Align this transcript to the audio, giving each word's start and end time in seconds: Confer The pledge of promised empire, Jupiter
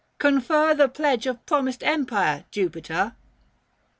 Confer 0.17 0.73
The 0.73 0.89
pledge 0.89 1.27
of 1.27 1.45
promised 1.45 1.83
empire, 1.83 2.45
Jupiter 2.49 3.15